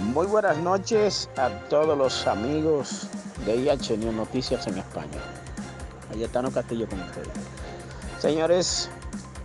Muy 0.00 0.26
buenas 0.26 0.56
noches 0.56 1.28
a 1.36 1.50
todos 1.68 1.96
los 1.96 2.26
amigos 2.26 3.06
de 3.44 3.56
IH 3.56 3.98
News 3.98 4.14
Noticias 4.14 4.66
en 4.66 4.78
España. 4.78 5.20
Ayetano 6.10 6.50
Castillo 6.50 6.88
con 6.88 7.00
ustedes. 7.02 7.28
Señores, 8.18 8.88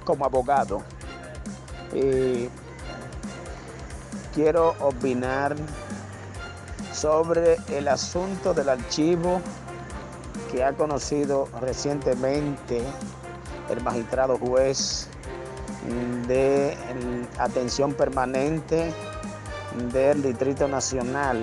como 0.05 0.23
abogado, 0.25 0.81
eh, 1.93 2.49
quiero 4.33 4.75
opinar 4.79 5.57
sobre 6.93 7.57
el 7.67 7.89
asunto 7.89 8.53
del 8.53 8.69
archivo 8.69 9.41
que 10.51 10.63
ha 10.63 10.71
conocido 10.71 11.49
recientemente 11.59 12.81
el 13.69 13.83
magistrado 13.83 14.37
juez 14.37 15.09
de 16.27 16.77
atención 17.37 17.93
permanente 17.93 18.93
del 19.91 20.21
Distrito 20.21 20.67
Nacional, 20.67 21.41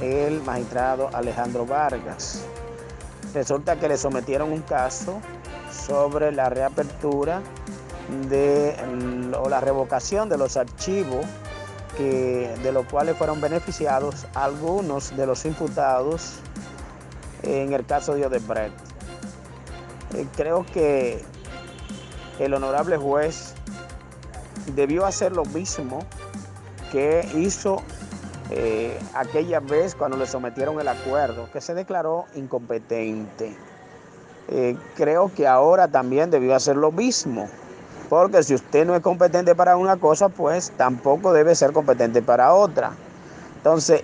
el 0.00 0.42
magistrado 0.42 1.10
Alejandro 1.12 1.66
Vargas. 1.66 2.44
Resulta 3.34 3.76
que 3.76 3.88
le 3.88 3.96
sometieron 3.96 4.52
un 4.52 4.62
caso 4.62 5.20
sobre 5.70 6.32
la 6.32 6.48
reapertura 6.50 7.42
de, 8.28 8.76
o 9.38 9.48
la 9.48 9.60
revocación 9.60 10.28
de 10.28 10.38
los 10.38 10.56
archivos 10.56 11.24
que, 11.96 12.54
de 12.62 12.72
los 12.72 12.86
cuales 12.86 13.16
fueron 13.16 13.40
beneficiados 13.40 14.26
algunos 14.34 15.16
de 15.16 15.26
los 15.26 15.44
imputados 15.44 16.34
en 17.42 17.72
el 17.72 17.84
caso 17.84 18.14
de 18.14 18.26
Odebrecht. 18.26 18.74
Eh, 20.14 20.26
creo 20.36 20.64
que 20.66 21.22
el 22.38 22.54
honorable 22.54 22.96
juez 22.96 23.54
debió 24.74 25.06
hacer 25.06 25.32
lo 25.32 25.44
mismo 25.44 26.00
que 26.92 27.26
hizo 27.34 27.82
eh, 28.50 28.98
aquella 29.14 29.60
vez 29.60 29.94
cuando 29.94 30.18
le 30.18 30.26
sometieron 30.26 30.78
el 30.78 30.86
acuerdo, 30.86 31.48
que 31.50 31.60
se 31.62 31.72
declaró 31.72 32.26
incompetente. 32.34 33.56
Eh, 34.48 34.76
creo 34.94 35.32
que 35.34 35.46
ahora 35.48 35.88
también 35.88 36.30
debió 36.30 36.54
hacer 36.54 36.76
lo 36.76 36.92
mismo, 36.92 37.48
porque 38.10 38.42
si 38.42 38.54
usted 38.54 38.86
no 38.86 38.94
es 38.94 39.00
competente 39.00 39.54
para 39.54 39.78
una 39.78 39.96
cosa, 39.96 40.28
pues 40.28 40.70
tampoco 40.76 41.32
debe 41.32 41.54
ser 41.54 41.72
competente 41.72 42.20
para 42.20 42.52
otra. 42.52 42.92
Entonces, 43.56 44.02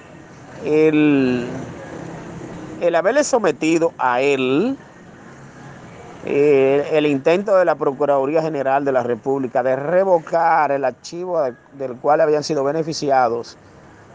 el, 0.64 1.46
el 2.80 2.94
haberle 2.94 3.22
sometido 3.24 3.92
a 3.98 4.22
él 4.22 4.78
el 6.24 7.06
intento 7.06 7.56
de 7.56 7.64
la 7.64 7.76
Procuraduría 7.76 8.42
General 8.42 8.84
de 8.84 8.92
la 8.92 9.02
República 9.02 9.62
de 9.62 9.76
revocar 9.76 10.72
el 10.72 10.84
archivo 10.84 11.40
del 11.74 11.96
cual 11.96 12.20
habían 12.20 12.42
sido 12.42 12.64
beneficiados 12.64 13.56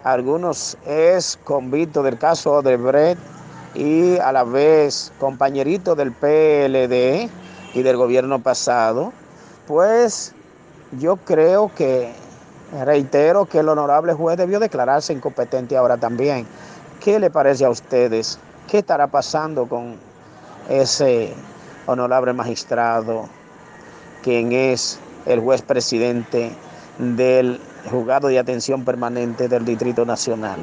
algunos 0.03 0.77
ex 0.85 1.39
convictos 1.43 2.03
del 2.03 2.17
caso 2.17 2.61
de 2.61 2.77
Brett 2.77 3.17
y 3.73 4.17
a 4.17 4.31
la 4.31 4.43
vez 4.43 5.11
compañeritos 5.19 5.97
del 5.97 6.11
PLD 6.11 7.29
y 7.73 7.81
del 7.81 7.97
gobierno 7.97 8.39
pasado, 8.39 9.13
pues 9.67 10.33
yo 10.99 11.15
creo 11.17 11.71
que, 11.73 12.13
reitero 12.83 13.45
que 13.45 13.59
el 13.59 13.69
honorable 13.69 14.13
juez 14.13 14.37
debió 14.37 14.59
declararse 14.59 15.13
incompetente 15.13 15.75
ahora 15.77 15.97
también. 15.97 16.45
¿Qué 16.99 17.19
le 17.19 17.31
parece 17.31 17.65
a 17.65 17.69
ustedes? 17.69 18.37
¿Qué 18.67 18.79
estará 18.79 19.07
pasando 19.07 19.65
con 19.65 19.95
ese 20.69 21.33
honorable 21.85 22.33
magistrado, 22.33 23.27
quien 24.21 24.51
es 24.51 24.99
el 25.25 25.39
juez 25.39 25.61
presidente 25.61 26.51
del 26.97 27.59
juzgado 27.89 28.27
de 28.27 28.39
atención 28.39 28.85
permanente 28.85 29.47
del 29.47 29.65
Distrito 29.65 30.05
Nacional. 30.05 30.59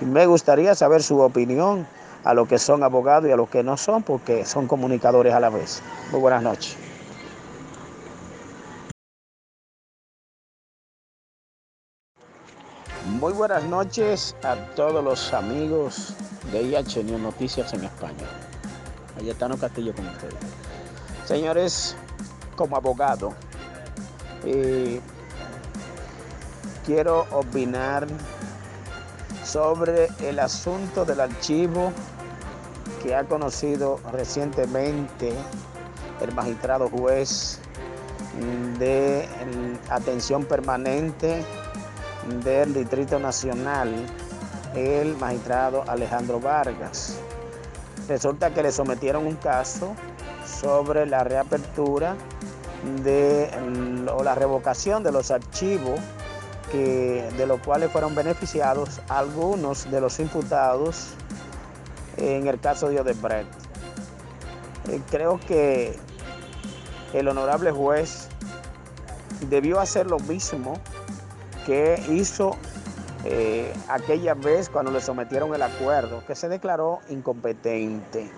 Me 0.00 0.26
gustaría 0.26 0.74
saber 0.74 1.02
su 1.02 1.18
opinión 1.20 1.86
a 2.24 2.34
los 2.34 2.48
que 2.48 2.58
son 2.58 2.82
abogados 2.82 3.28
y 3.28 3.32
a 3.32 3.36
los 3.36 3.48
que 3.48 3.62
no 3.62 3.76
son, 3.76 4.02
porque 4.02 4.44
son 4.44 4.66
comunicadores 4.66 5.34
a 5.34 5.40
la 5.40 5.50
vez. 5.50 5.82
Muy 6.10 6.20
buenas 6.20 6.42
noches. 6.42 6.76
Muy 13.18 13.32
buenas 13.32 13.64
noches 13.64 14.36
a 14.44 14.54
todos 14.76 15.02
los 15.02 15.32
amigos 15.32 16.14
de 16.52 16.62
IH 16.62 17.02
Noticias 17.18 17.72
en 17.72 17.84
España. 17.84 18.57
Ayetano 19.18 19.56
Castillo 19.56 19.94
con 19.94 20.06
ustedes. 20.06 20.34
Señores, 21.26 21.96
como 22.56 22.76
abogado, 22.76 23.34
eh, 24.44 25.00
quiero 26.86 27.26
opinar 27.32 28.06
sobre 29.44 30.08
el 30.20 30.38
asunto 30.38 31.04
del 31.04 31.20
archivo 31.20 31.92
que 33.02 33.14
ha 33.14 33.24
conocido 33.24 34.00
recientemente 34.12 35.32
el 36.20 36.34
magistrado 36.34 36.88
juez 36.88 37.60
de 38.78 39.28
atención 39.90 40.44
permanente 40.44 41.44
del 42.44 42.74
Distrito 42.74 43.18
Nacional, 43.18 43.94
el 44.74 45.16
magistrado 45.16 45.84
Alejandro 45.88 46.40
Vargas. 46.40 47.18
Resulta 48.06 48.54
que 48.54 48.62
le 48.62 48.72
sometieron 48.72 49.26
un 49.26 49.36
caso 49.36 49.94
sobre 50.46 51.06
la 51.06 51.24
reapertura 51.24 52.16
de, 53.02 53.50
o 54.14 54.22
la 54.22 54.34
revocación 54.34 55.02
de 55.02 55.12
los 55.12 55.30
archivos 55.30 56.00
que, 56.70 57.28
de 57.36 57.46
los 57.46 57.60
cuales 57.60 57.90
fueron 57.90 58.14
beneficiados 58.14 59.00
algunos 59.08 59.90
de 59.90 60.00
los 60.00 60.20
imputados 60.20 61.08
en 62.16 62.46
el 62.46 62.60
caso 62.60 62.88
de 62.88 63.00
Odebrecht. 63.00 63.48
Eh, 64.88 65.00
creo 65.10 65.38
que 65.40 65.98
el 67.12 67.28
honorable 67.28 67.70
juez 67.70 68.28
debió 69.48 69.80
hacer 69.80 70.06
lo 70.06 70.18
mismo 70.18 70.74
que 71.66 72.02
hizo 72.10 72.56
eh, 73.24 73.72
aquella 73.88 74.34
vez 74.34 74.68
cuando 74.68 74.90
le 74.90 75.00
sometieron 75.00 75.54
el 75.54 75.62
acuerdo, 75.62 76.22
que 76.26 76.34
se 76.34 76.48
declaró 76.48 77.00
incompetente. 77.08 78.30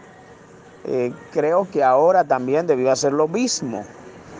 Eh, 0.84 1.12
creo 1.32 1.68
que 1.70 1.84
ahora 1.84 2.24
también 2.24 2.66
debió 2.66 2.90
hacer 2.90 3.12
lo 3.12 3.28
mismo. 3.28 3.84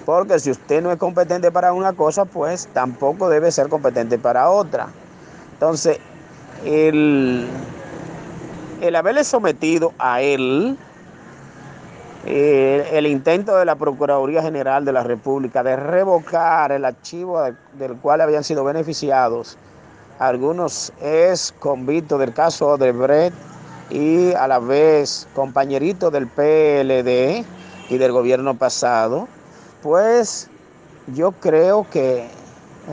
Porque 0.06 0.39
si 0.39 0.51
usted 0.51 0.83
no 0.83 0.91
es 0.91 0.99
competente 0.99 1.53
para 1.53 1.73
una 1.73 1.93
cosa, 1.93 2.25
pues 2.25 2.69
tampoco 2.73 3.28
debe 3.28 3.53
ser 3.53 3.69
competente 3.69 4.19
para 4.19 4.51
otra. 4.51 4.89
Entonces, 5.53 5.99
el, 6.65 7.47
el 8.81 8.97
haberle 8.97 9.25
sometido 9.25 9.93
a 9.99 10.22
él 10.22 10.78
el, 12.27 13.07
intento 13.07 13.57
de 13.57 13.65
la 13.65 13.77
Procuraduría 13.77 14.43
General 14.43 14.84
de 14.84 14.93
la 14.93 15.03
República 15.03 15.62
de 15.62 15.77
revocar 15.77 16.72
el 16.72 16.84
archivo 16.84 17.43
del 17.75 17.97
cual 17.97 18.21
habían 18.21 18.45
sido 18.45 18.65
beneficiados 18.65 19.57
algunos 20.20 20.92
ex 21.00 21.53
convictos 21.58 22.20
del 22.20 22.34
caso 22.34 22.76
de 22.76 22.92
Brett 22.92 23.32
y 23.88 24.32
a 24.34 24.47
la 24.47 24.58
vez 24.58 25.26
compañeritos 25.34 26.12
del 26.12 26.28
PLD 26.28 27.44
y 27.88 27.98
del 27.98 28.12
gobierno 28.12 28.54
pasado, 28.54 29.26
pues 29.82 30.48
yo 31.14 31.32
creo 31.32 31.86
que, 31.91 32.28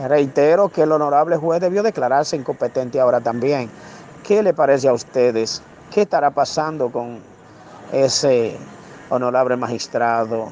reitero 0.08 0.70
que 0.70 0.82
el 0.82 0.92
honorable 0.92 1.36
juez 1.36 1.60
debió 1.60 1.82
declararse 1.82 2.34
incompetente 2.34 2.98
ahora 2.98 3.20
también. 3.20 3.68
¿Qué 4.24 4.42
le 4.42 4.54
parece 4.54 4.88
a 4.88 4.94
ustedes? 4.94 5.62
¿Qué 5.92 6.02
estará 6.02 6.30
pasando 6.30 6.90
con 6.90 7.20
ese 7.92 8.56
honorable 9.10 9.56
magistrado, 9.56 10.50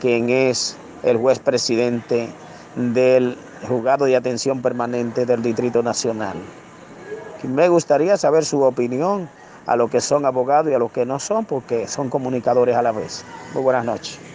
quien 0.00 0.30
es 0.30 0.76
el 1.02 1.16
juez 1.16 1.40
presidente 1.40 2.28
del 2.76 3.36
juzgado 3.68 4.04
de 4.04 4.16
atención 4.16 4.62
permanente 4.62 5.26
del 5.26 5.42
Distrito 5.42 5.82
Nacional? 5.82 6.36
Me 7.42 7.68
gustaría 7.68 8.16
saber 8.16 8.44
su 8.44 8.62
opinión 8.62 9.28
a 9.66 9.76
los 9.76 9.90
que 9.90 10.00
son 10.00 10.24
abogados 10.24 10.70
y 10.70 10.74
a 10.74 10.78
los 10.78 10.92
que 10.92 11.04
no 11.04 11.18
son, 11.18 11.44
porque 11.44 11.88
son 11.88 12.08
comunicadores 12.08 12.76
a 12.76 12.82
la 12.82 12.92
vez. 12.92 13.24
Muy 13.54 13.62
buenas 13.62 13.84
noches. 13.84 14.31